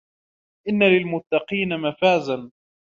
إن 0.69 0.83
للمتقين 0.83 1.77
مفازا 1.77 2.51